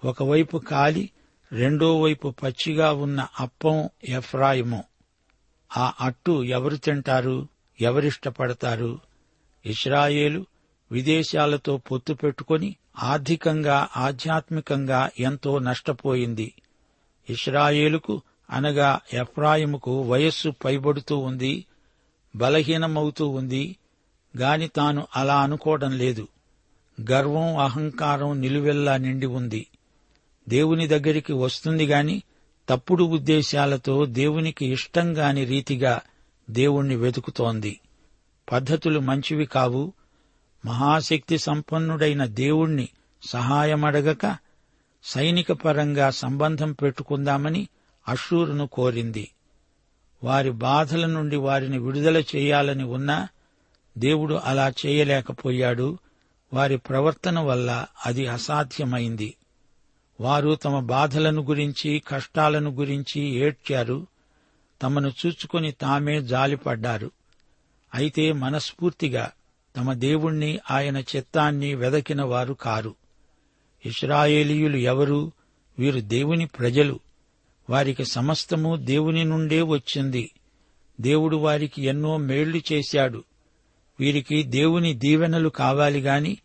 ఒకవైపు 0.04 0.58
కాలి 0.58 1.10
రెండో 1.52 2.00
వైపు 2.00 2.34
పచ్చిగా 2.42 2.92
ఉన్న 2.92 3.26
అప్పం 3.40 3.88
ఎఫ్రాయిము. 4.08 4.84
ఆ 5.76 5.92
అట్టు 6.00 6.44
ఎవరు 6.44 6.76
తింటారు 6.76 7.48
ఎవరిష్టపడతారు? 7.80 8.98
ఇస్రాయేలు 9.66 10.46
విదేశాలతో 10.92 11.76
పొత్తు 11.76 12.12
పెట్టుకుని 12.12 12.76
ఆర్థికంగా 12.98 13.88
ఆధ్యాత్మికంగా 13.96 15.10
ఎంతో 15.20 15.58
నష్టపోయింది. 15.58 16.54
ఇస్రాయేలుకు 17.30 18.22
అనగా 18.50 19.00
ఎఫ్రాయిముకు 19.12 20.02
వయస్సు 20.02 20.52
పైబడుతూ 20.64 21.16
ఉంది 21.16 21.64
బలహీనమవుతూ 22.36 23.28
ఉంది 23.28 23.76
గాని 24.36 24.68
తాను 24.68 25.06
అలా 25.16 25.40
అనుకోవడం 25.40 25.98
లేదు. 25.98 26.28
గర్వం 27.10 27.56
అహంకారం 27.56 28.40
నిలువెల్లా 28.40 28.96
నిండి 28.96 29.26
ఉంది. 29.26 29.66
దేవుని 30.48 30.86
దగ్గరికి 30.86 31.32
వస్తుంది 31.32 31.86
గాని 31.86 32.22
తప్పుడు 32.68 33.04
ఉద్దేశాలతో 33.04 34.06
దేవునికి 34.06 34.66
ఇష్టంగాని 34.66 35.44
రీతిగా 35.44 36.00
దేవుణ్ణి 36.50 36.96
వెతుకుతోంది. 36.96 37.80
పద్ధతులు 38.52 39.00
మంచివి 39.00 39.46
కావు. 39.46 39.92
మహాశక్తి 40.66 41.38
సంపన్నుడైన 41.38 42.24
దేవుణ్ణి 42.24 42.88
సహాయమడగక 43.28 44.36
సైనిక 45.04 45.52
పరంగా 45.52 46.10
సంబంధం 46.10 46.72
పెట్టుకుందామని 46.72 47.68
అషూరును 48.08 48.66
కోరింది. 48.66 49.30
వారి 50.24 50.50
బాధల 50.50 51.06
నుండి 51.06 51.36
వారిని 51.36 51.78
విడుదల 51.78 52.18
చేయాలని 52.18 52.84
ఉన్నా 52.84 53.28
దేవుడు 53.98 54.34
అలా 54.34 54.72
చేయలేకపోయాడు. 54.86 55.98
వారి 56.52 56.76
ప్రవర్తన 56.76 57.40
వల్ల 57.40 57.86
అది 58.06 58.26
అసాధ్యమైంది. 58.26 59.34
వారు 60.20 60.54
తమ 60.54 60.80
బాధలను 60.80 61.42
గురించి 61.42 62.02
కష్టాలను 62.08 62.70
గురించి 62.70 63.20
ఏడ్చారు. 63.20 64.06
తమను 64.82 65.08
చూచుకొని 65.08 65.72
తామే 65.72 66.22
జాలిపడ్డారు. 66.22 67.10
అయితే 67.94 68.32
మనస్ఫూర్తిగా 68.32 69.30
తమ 69.76 69.92
దేవుణ్ణి 69.92 70.58
ఆయన 70.70 70.96
చిత్తాన్ని 70.96 71.74
వెదకిన 71.74 72.22
వారు 72.22 72.54
కారు. 72.54 72.94
ఇస్రాయేలీయులు 73.86 74.76
ఎవరు? 74.76 75.32
వీరు 75.78 76.00
దేవుని 76.00 76.46
ప్రజలు. 76.46 77.00
వారికి 77.70 78.04
సమస్తము 78.04 78.76
దేవుని 78.76 79.24
నుండే 79.24 79.62
వచ్చింది. 79.62 80.30
దేవుడు 81.00 81.36
వారికి 81.36 81.82
ఎన్నో 81.82 82.16
మేళ్ళు 82.16 82.60
చేశాడు. 82.72 83.24
వీరికి 84.00 84.42
దేవుని 84.42 84.94
దీవెనలు 84.94 85.48
కావాలి 85.48 86.00
గాని 86.00 86.38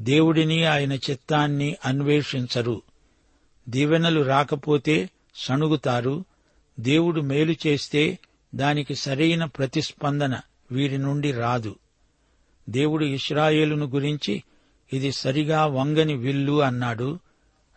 దేవుడిని 0.00 0.64
ఆయన 0.64 0.92
చిత్తాన్ని 0.92 1.76
అన్వేషించరు. 1.84 2.82
దీవెనలు 3.68 4.20
రాకపోతే 4.20 5.10
సణుగుతారు. 5.34 6.24
దేవుడు 6.80 7.20
మేలు 7.20 7.54
చేస్తే 7.66 8.18
దానికి 8.54 8.94
సరైన 8.94 9.44
ప్రతిస్పందన 9.44 10.40
వీరి 10.72 10.98
నుండి 10.98 11.32
రాదు. 11.32 11.76
దేవుడు 12.68 13.04
ఇస్రాయేలును 13.04 13.86
గురించి 13.86 14.42
ఇది 14.92 15.12
సరిగా 15.12 15.66
వంగని 15.66 16.14
విల్లు 16.14 16.62
అన్నాడు. 16.62 17.18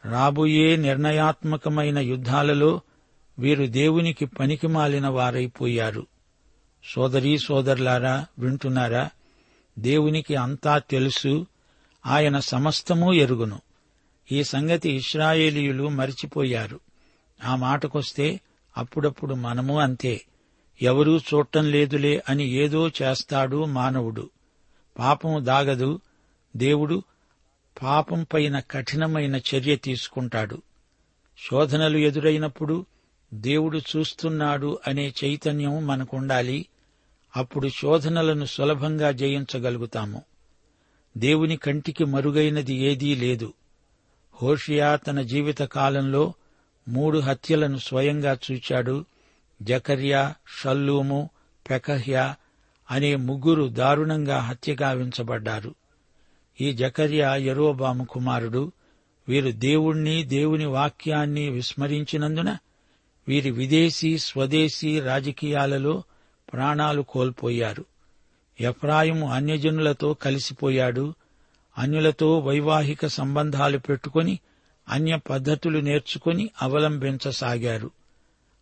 రాబోయే 0.06 0.76
నిర్ణయాత్మకమైన 0.76 2.00
యుద్ధాలలో 2.00 2.82
వీరు 3.40 3.66
దేవునికి 3.66 4.26
పనికిమాలిన 4.26 5.08
వారైపోయారు. 5.08 6.08
సోదరీ 6.94 7.38
సోదరులారా 7.38 8.26
వింటున్నారా? 8.40 9.10
దేవునికి 9.80 10.36
అంతా 10.36 10.78
తెలుసు 10.78 11.46
ఆయన 12.06 12.40
సమస్తమూ 12.40 13.14
ఎరుగును. 13.14 13.60
ఈ 14.32 14.44
సంగతి 14.44 14.92
ఇస్రాయేలీయులు 14.92 15.90
మరిచిపోయారు. 15.90 16.80
ఆ 17.44 17.56
మాటకొస్తే 17.56 18.40
అప్పుడప్పుడు 18.78 19.34
మనము 19.34 19.80
అంతే. 19.80 20.22
ఎవరూ 20.82 21.18
చూడటం 21.18 21.72
లేదులే 21.72 22.24
అని 22.30 22.48
ఏదో 22.48 22.90
చేస్తాడు 22.90 23.66
మానవుడు. 23.66 24.30
పాపం 25.00 25.46
దాగదు 25.46 26.00
దేవుడు 26.58 27.04
పాపం 27.84 28.26
పైన 28.34 28.60
కఠినమైన 28.60 29.36
చర్య 29.36 29.76
తీసుకుంటాడు. 29.76 30.62
శోధనలు 31.50 31.98
ఎదురైనప్పుడు 31.98 32.86
దేవుడు 33.34 33.78
చూస్తున్నాడు 33.78 34.80
అనే 34.88 35.14
చైతన్యం 35.24 35.88
మనకుండాలి. 35.88 36.66
అప్పుడు 37.36 37.68
శోధనలను 37.68 38.46
సులభంగా 38.46 39.12
జయించగలుగుతాము. 39.12 40.22
దేవుని 41.18 41.58
కంటికి 41.58 42.06
మరుగైనది 42.06 42.76
ఏదీ 42.76 43.16
లేదు. 43.16 43.54
హోషియా 44.42 44.96
తన 44.96 45.22
జీవిత 45.22 45.62
కాలంలో 45.62 46.34
మూడు 46.88 47.20
హత్యలను 47.20 47.78
స్వయంగా 47.78 48.38
చూచాడు. 48.52 49.06
జకర్యా 49.62 50.36
షల్లూము 50.62 51.30
పెకహ్యా 51.70 52.36
అనే 52.92 53.16
ముగ్గురు 53.16 53.68
దారుణంగా 53.68 54.40
హత్యగావించబడ్డారు. 54.40 55.76
ఈ 56.62 56.74
జకర్యా 56.74 57.36
యరోబాము 57.36 58.04
కుమారుడు 58.04 58.72
వీరు 59.28 59.52
దేవుణ్ణి 59.52 60.24
దేవుని 60.24 60.66
వాక్యాన్ని 60.66 61.50
విస్మరించినందున 61.50 62.58
వీరి 63.28 63.52
విదేశీ 63.52 64.18
స్వదేశీ 64.18 65.00
రాజకీయాలలో 65.00 66.04
ప్రాణాలు 66.54 67.02
కోల్పోయారు. 67.02 67.86
ఎఫ్రాయిము 68.62 69.32
అన్యజనులతో 69.32 70.14
కలిసిపోయాడు. 70.14 71.14
అన్యులతో 71.78 72.40
వైవాహిక 72.40 73.08
సంబంధాలు 73.08 73.78
పెట్టుకొని 73.78 74.40
అన్య 74.90 75.18
పద్ధతులు 75.30 75.80
నేర్చుకుని 75.80 76.50
అవలంబించసాగారు. 76.62 77.92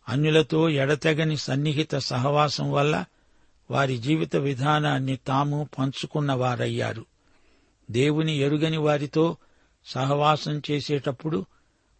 అన్యులతో 0.08 0.68
ఎడతెగని 0.68 1.36
సన్నిహిత 1.36 1.94
సహవాసం 1.94 2.72
వల్ల 2.72 3.04
వారి 3.70 3.98
జీవిత 3.98 4.36
విధానాన్ని 4.36 5.16
తాము 5.16 5.68
పంచుకున్నవారయ్యారు. 5.78 7.06
దేవుని 7.90 8.36
ఎరుగని 8.36 8.76
వారితో 8.76 9.36
సహవాసం 9.86 10.62
చేసేటప్పుడు 10.70 11.46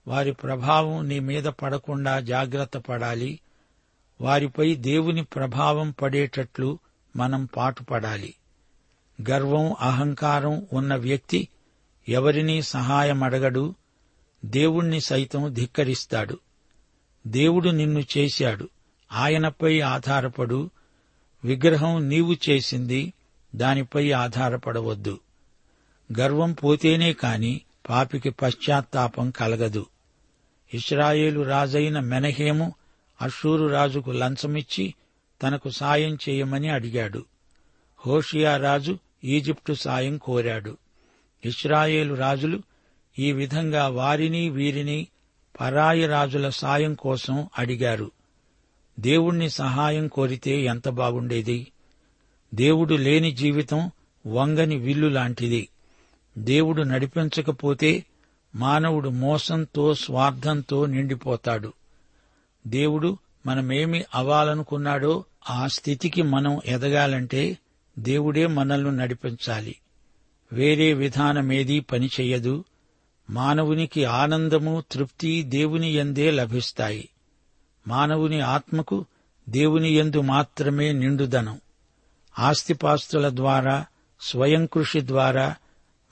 వారి 0.08 0.32
ప్రభావం 0.32 1.08
నీ 1.08 1.18
మీద 1.18 1.44
పడకుండా 1.44 2.20
జాగ్రత్త 2.20 2.78
పడాలి. 2.78 3.40
వారిపై 4.20 4.74
దేవుని 4.74 5.24
ప్రభావం 5.24 5.90
పడేటట్లు 5.90 6.78
మనం 7.16 7.44
పాటుపడాలి. 7.44 8.34
గర్వం 9.30 9.76
అహంకారం 9.80 10.66
ఉన్న 10.72 10.94
వ్యక్తి 10.94 11.48
ఎవరినీ 12.08 12.62
సహాయం 12.62 13.22
అడగడు 13.22 13.74
దేవుణ్ణి 14.44 15.00
సైతం 15.00 15.54
ధిక్కరిస్తాడు. 15.54 16.38
దేవుడు 17.26 17.68
నిన్ను 17.68 18.02
చేశాడు 18.18 18.68
ఆయనపై 19.12 19.80
ఆధారపడు 19.80 20.70
విగ్రహం 21.44 22.08
నీవు 22.08 22.36
చేసింది 22.50 23.12
దానిపై 23.54 24.10
ఆధారపడవద్దు. 24.10 25.20
గర్వం 26.18 26.52
పోతేనే 26.52 27.12
కాని 27.12 27.60
పాపికి 27.88 28.30
పశ్చాత్తాపం 28.30 29.30
కలగదు. 29.30 29.86
ఇస్రాయేలు 30.74 31.40
రాజైన 31.40 32.00
మెనహేము 32.00 32.74
అషూరు 33.22 33.66
రాజుకు 33.66 34.10
లంచమిచ్చి 34.10 34.94
తనకు 35.42 35.70
సాయం 35.70 36.18
చేయమని 36.28 36.68
అడిగాడు. 36.68 37.24
హోషియా 38.06 38.56
రాజు 38.56 38.98
ఈజిప్టు 39.24 39.72
సాయం 39.72 40.18
కోరాడు. 40.18 40.76
ఇస్రాయేలు 41.44 42.14
రాజులు 42.14 42.62
ఈ 43.18 43.32
విధంగా 43.32 43.88
వారిని 43.88 44.50
వీరిని 44.50 45.06
పరాయి 45.60 46.06
రాజుల 46.06 46.48
సాయం 46.48 46.94
కోసం 46.94 47.48
అడిగారు. 47.58 48.10
దేవుణ్ణి 49.00 49.50
సహాయం 49.50 50.08
కోరితే 50.08 50.62
ఎంత 50.62 50.88
బాగుండేది? 50.88 51.72
దేవుడు 52.54 52.94
లేని 52.94 53.32
జీవితం 53.32 53.90
వంగని 54.26 54.76
విల్లు 54.76 55.08
లాంటిది. 55.08 55.68
దేవుడు 56.38 56.82
నడిపించకపోతే 56.82 58.04
మానవుడు 58.54 59.08
మోసంతో 59.08 59.94
స్వార్థంతో 59.94 60.86
నిండిపోతాడు. 60.86 61.72
దేవుడు 62.66 63.18
మనమేమి 63.46 64.04
అవ్వాలనుకున్నాడో 64.14 65.24
ఆ 65.50 65.66
స్థితికి 65.66 66.22
మనం 66.22 66.60
ఎదగాలంటే 66.66 67.58
దేవుడే 67.98 68.46
మనల్ని 68.46 68.96
నడిపించాలి. 68.96 69.76
వేరే 70.52 70.92
విధానమేదీ 70.92 71.80
పనిచెయ్యదు 71.80 72.64
మానవునికి 73.30 74.04
ఆనందము 74.04 74.84
తృప్తి 74.92 75.42
దేవుని 75.42 75.92
ఎందే 75.92 76.30
లభిస్తాయి. 76.30 77.08
మానవుని 77.88 78.40
ఆత్మకు 78.40 79.04
దేవుని 79.48 79.96
యందు 79.96 80.20
మాత్రమే 80.20 80.92
నిండుదనం. 80.92 81.60
ఆస్తిపాస్తుల 82.38 83.30
ద్వారా 83.36 83.86
స్వయం 84.20 84.66
కృషి 84.66 85.00
ద్వారా 85.00 85.54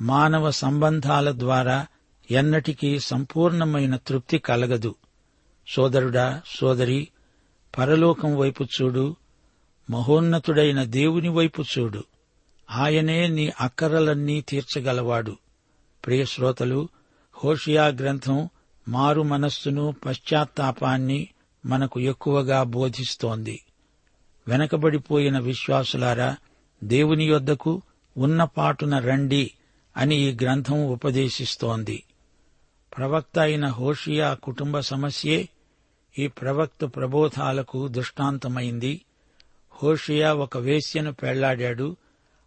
మానవ 0.02 0.50
సంబంధాల 0.50 1.38
ద్వారా 1.38 1.86
ఎన్నటికీ 2.30 3.00
సంపూర్ణమైన 3.00 3.96
తృప్తి 3.96 4.38
కలగదు. 4.38 4.94
సోదరుడా 5.68 6.42
సోదరి 6.46 7.08
పరలోకం 7.78 8.36
వైపు 8.36 8.64
చూడు 8.64 9.16
మహోన్నతుడైన 9.90 10.84
దేవుని 10.84 11.28
వైపు 11.28 11.64
చూడు. 11.78 12.04
ఆయనే 12.70 13.28
నీ 13.28 13.52
అక్కరలన్నీ 13.60 14.40
తీర్చగలవాడు. 14.40 15.36
ప్రియశ్రోతలు 16.06 16.88
హోషియా 17.44 17.86
గ్రంథం 17.86 18.48
మారు 18.88 19.22
మనస్సును 19.22 19.94
పశ్చాత్తాపాన్ని 20.06 21.28
మనకు 21.66 22.00
ఎక్కువగా 22.00 22.62
బోధిస్తోంది. 22.62 23.64
వెనకబడిపోయిన 24.48 25.38
విశ్వాసులారా 25.38 26.36
దేవుని 26.84 27.24
యొద్దకు 27.24 27.82
ఉన్నపాటున 28.16 28.98
రండి 28.98 29.50
అని 29.96 30.16
ఈ 30.16 30.36
గ్రంథం 30.42 30.86
ఉపదేశిస్తోంది. 30.86 32.02
ప్రవక్త 32.96 33.38
అయిన 33.38 33.66
హోషియా 33.66 34.34
కుటుంబ 34.34 34.80
సమస్యే 34.80 35.48
ఈ 36.18 36.26
ప్రవక్త 36.26 36.84
ప్రబోధాలకు 36.84 37.88
దృష్టాంతమైంది. 37.88 39.00
హోషియా 39.82 40.34
ఒక 40.34 40.58
వేశ్యను 40.58 41.12
పెళ్ళాడాడు. 41.12 41.96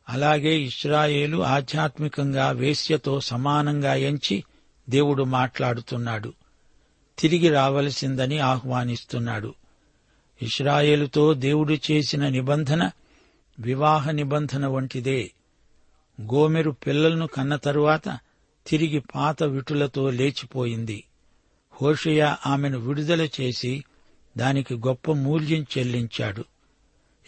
అలాగే 0.09 0.59
ఇస్రాయేలు 0.59 1.43
ఆధ్యాత్మికంగా 1.43 2.49
వేశ్యతో 2.49 3.19
సమానంగా 3.19 3.93
ఎంచి 3.93 4.43
దేవుడు 4.89 5.23
మాట్లాడుతున్నాడు. 5.23 6.33
తిరిగి 7.19 7.49
రావలసిందని 7.49 8.39
ఆహ్వానిస్తున్నాడు. 8.39 9.53
ఇస్రాయేలుతో 10.41 11.33
దేవుడు 11.33 11.77
చేసిన 11.91 12.29
నిబంధన 12.29 12.91
వివాహ 13.59 14.11
నిబంధన 14.11 14.67
వంటిదే. 14.67 15.31
గోమెరు 16.21 16.71
పిల్లలను 16.71 17.27
కన్న 17.27 17.55
తరువాత 17.55 18.19
తిరిగి 18.67 19.03
పాత 19.15 19.43
విటులతో 19.43 20.09
లేచిపోయింది. 20.09 21.03
హోషయ 21.81 22.35
ఆమెను 22.45 22.79
విడుదల 22.79 23.27
చేసి 23.41 23.83
దానికి 24.37 24.75
గొప్ప 24.75 25.11
మూల్యం 25.11 25.65
చెల్లించాడు. 25.77 26.45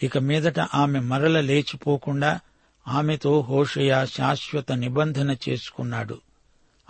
ఇక 0.02 0.18
మీదట 0.18 0.60
ఆమె 0.60 1.00
మరల 1.00 1.40
లేచిపోకుండా 1.40 2.40
ఆమెతో 2.88 3.40
హోషయ 3.40 4.06
శాశ్వత 4.06 4.72
నిబంధన 4.72 5.36
చేసుకున్నాడు. 5.48 6.20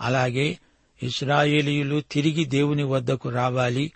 అలాగే 0.01 0.59
ఇస్రాయేలీయులు 1.03 2.01
తిరిగి 2.11 2.45
దేవుని 2.45 2.83
వద్దకు 2.83 3.29
రావాలి. 3.29 3.91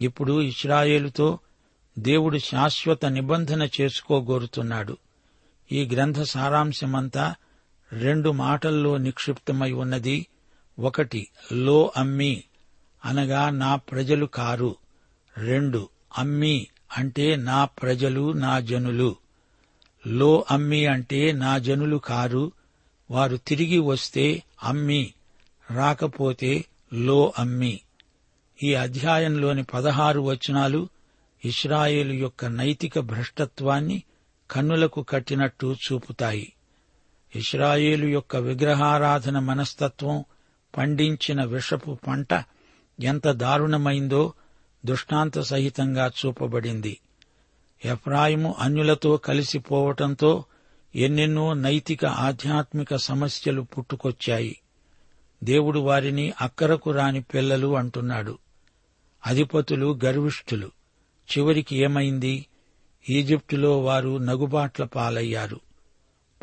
ఇప్పుడు 0.00 0.42
ఇస్రాయేలుతో 0.42 1.38
దేవుడు 1.98 2.38
శాశ్వత 2.38 3.06
నిబంధన 3.06 3.68
చేసుకోగోరుతున్నాడు. 3.80 4.96
ఈ 5.72 5.88
గ్రంథ 5.92 6.22
సారాంశమంతా 6.22 7.34
రెండు 7.92 8.30
మాటల్లో 8.30 8.96
నిక్షిప్తమై 8.96 9.72
ఉన్నది. 9.72 10.26
ఒకటి 10.78 11.28
లో 11.52 11.92
అమ్మి. 11.96 12.44
అనగా 13.04 13.50
నా 13.50 13.76
ప్రజలు 13.76 14.26
కారు. 14.26 14.76
రెండు 15.38 15.88
అమ్మి 16.18 16.66
అంటే 16.96 17.36
నా 17.36 17.64
ప్రజలు 17.64 18.32
నా 18.32 18.60
జనులు. 18.60 19.16
లో 20.06 20.44
అమ్మి 20.50 20.86
అంటే 20.86 21.32
నా 21.32 21.58
జనులు 21.58 21.96
కారు. 21.96 22.52
వారు 23.10 23.36
తిరిగి 23.36 23.78
వస్తే 23.78 24.42
అమ్మి 24.62 25.14
రాకపోతే 25.70 26.64
లో 26.92 27.32
అమ్మి. 27.38 27.80
ఈ 28.62 28.74
అధ్యాయంలోని 28.74 29.62
పదహారు 29.62 30.20
వచనాలు 30.20 30.88
ఇస్రాయేలు 31.44 32.12
యొక్క 32.12 32.44
నైతిక 32.44 32.98
భ్రష్టత్వాన్ని 32.98 34.02
కన్నులకు 34.50 35.02
కట్టినట్టు 35.02 35.76
చూపుతాయి. 35.92 36.52
ఇస్రాయేలు 37.36 38.06
యొక్క 38.06 38.36
విగ్రహారాధన 38.36 39.38
మనస్తత్వం 39.38 40.24
పండించిన 40.76 41.44
విషపు 41.44 41.98
పంట 42.08 42.34
ఎంత 43.00 43.28
దారుణమైందో 43.28 44.32
దృష్టాంత 44.84 45.40
సహితంగా 45.40 46.10
చూపబడింది. 46.26 47.00
ఎఫ్రాయిము 47.84 48.54
అన్యులతో 48.58 49.16
కలిసిపోవటంతో 49.16 50.44
ఎన్నెన్నో 50.96 51.52
నైతిక 51.52 52.06
ఆధ్యాత్మిక 52.06 52.96
సమస్యలు 52.96 53.62
పుట్టుకొచ్చాయి. 53.62 54.60
దేవుడు 55.44 55.78
వారిని 55.78 56.32
అక్కరకు 56.40 56.90
రాని 56.90 57.22
పిల్లలు 57.22 57.76
అంటున్నాడు. 57.76 58.38
అధిపతులు 59.26 60.00
గర్విష్ఠులు. 60.04 60.70
చివరికి 61.38 61.76
ఏమైంది? 61.76 62.46
ఈజిప్టులో 63.10 63.80
వారు 63.80 64.18
నగుబాట్ల 64.18 64.84
పాలయ్యారు. 64.84 65.60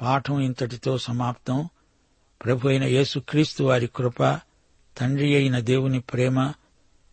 పాఠం 0.01 0.39
ఇంతటితో 0.39 0.97
సమాప్తం. 0.97 1.69
ప్రభు 2.45 2.67
అయిన 2.67 2.83
యేసుక్రీస్తు 2.83 3.63
వారి 3.63 3.87
కృప 3.87 4.39
తండ్రి 4.97 5.35
అయిన 5.35 5.59
దేవుని 5.59 5.99
ప్రేమ 5.99 6.53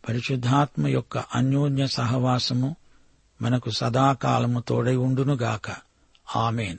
పరిశుద్ధాత్మ 0.09 0.89
యొక్క 0.89 1.19
అన్యోన్య 1.19 1.87
సహవాసము 1.87 2.77
మనకు 3.43 3.71
సదాకాలము 3.71 4.61
తోడై 4.61 4.97
ఉండునుగాక. 4.97 5.77
ఆమెన్. 6.37 6.77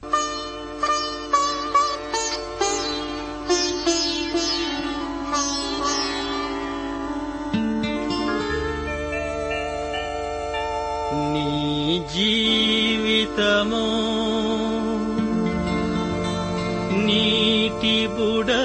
జీవితము 12.13 13.85
నీటి 17.05 18.07
బుడ 18.07 18.64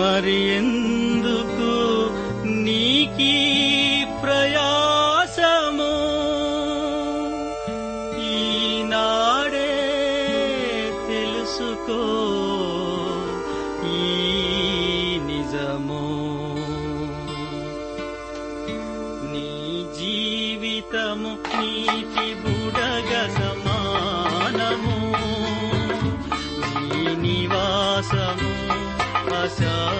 మరి 0.00 0.36
सया 29.56 29.99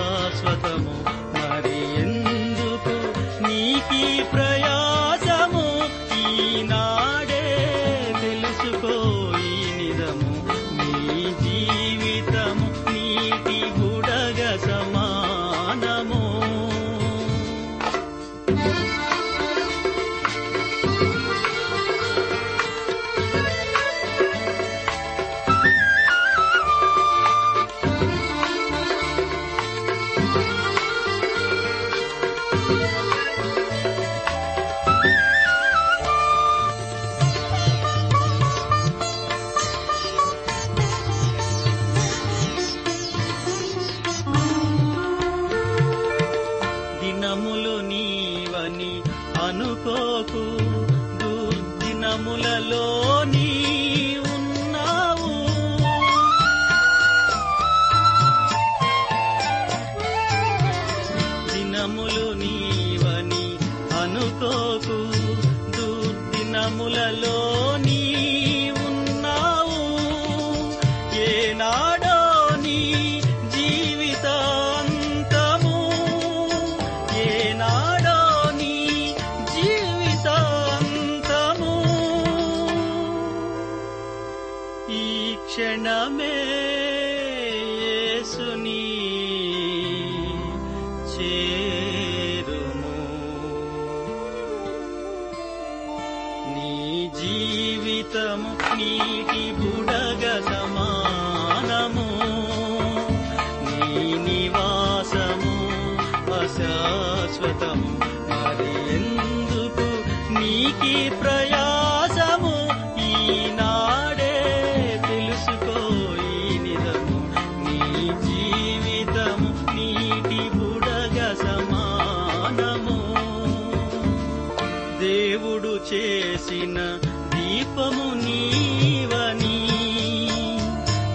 చేసిన 126.41 126.99
దీపము 127.05 128.15
నీవని. 128.15 129.59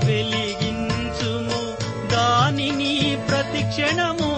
వెలిగించుము 0.06 1.60
దానిని 2.08 3.18
ప్రతిక్షణము 3.30 4.32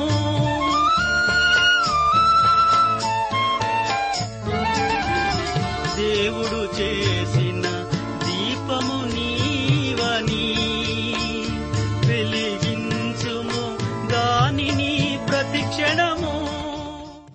దేవుడు 5.98 6.82
చేసిన 6.82 7.66
దీపము 8.26 9.06
నీవని. 9.06 10.54
వెలిగించుము 12.08 13.78
దానిని 14.08 15.20
ప్రతిక్షణము 15.30 16.48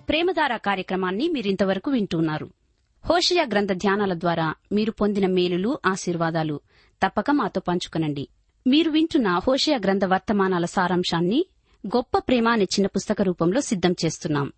ప్రేమధార 0.09 0.57
కార్యక్రమాన్ని 0.57 1.27
మీరింతవరకు 1.27 1.91
వింటున్నారు. 1.91 2.62
హోషయ 3.09 3.45
గ్రంథ 3.51 3.71
ధ్యానాల 3.71 4.13
ద్వారా 4.13 4.53
మీరు 4.71 4.91
పొందిన 4.91 5.27
మేలులు 5.27 5.79
ఆశీర్వాదాలు. 5.85 6.59
తప్పక 7.05 7.31
మాతో 7.31 7.61
పంచుకునండి. 7.61 8.27
మీరు 8.67 8.91
వింటున్న 8.91 9.27
హోషయ 9.47 9.77
గ్రంథ 9.77 10.05
వర్తమానాల 10.05 10.65
సారాంశాన్ని 10.65 11.45
గొప్ప 11.87 12.17
ప్రేమ 12.17 12.49
అనే 12.49 12.63
చిన్న 12.63 12.87
పుస్తక 12.87 13.21
రూపంలో 13.21 13.61
సిద్ధం 13.61 13.95
చేస్తున్నాం. 14.05 14.51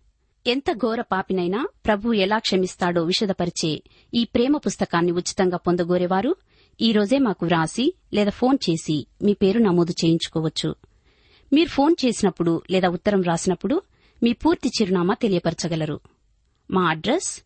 ఎంత 0.46 0.72
ఘోర 0.72 1.00
పాపినైనా 1.00 1.68
ప్రభు 1.86 2.12
ఎలా 2.12 2.38
క్షమిస్తాడో 2.38 3.02
విషదపరిచే 3.02 3.82
ఈ 4.14 4.24
ప్రేమ 4.24 4.56
పుస్తకాన్ని 4.56 5.12
ఉచితంగా 5.12 5.56
పొందగోరేవారు 5.56 6.36
ఈ 6.80 6.92
రోజే 6.92 7.18
మాకు 7.18 7.46
వ్రాసి 7.46 7.94
లేదా 8.12 8.30
ఫోన్ 8.30 8.58
చేసి 8.70 9.06
మీ 9.22 9.32
పేరు 9.32 9.58
నమోదు 9.58 9.94
చేయించుకోవచ్చు. 10.04 10.74
మీరు 11.52 11.68
ఫోన్ 11.68 11.94
చేసినప్పుడు 12.04 12.62
లేదా 12.70 12.88
ఉత్తరం 12.88 13.22
రాసినప్పుడు 13.22 13.82
మీ 14.22 14.32
పూర్తి 14.32 14.68
చిరునామా 14.68 15.14
తెలియపరచగలరు. 15.14 16.00
మా 16.70 16.88
address 16.88 17.45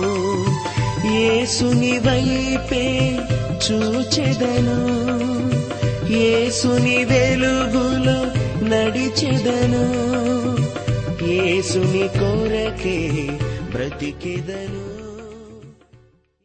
యేసుని 1.13 1.99
వైపే 1.99 3.17
చూచెదను. 3.71 4.79
యేసుని 6.13 7.05
వెలుగులో 7.05 8.19
నడిచెదను. 8.67 9.85
యేసుని 11.25 12.07
కోరకే 12.07 13.27
బ్రతికెదను. 13.71 14.90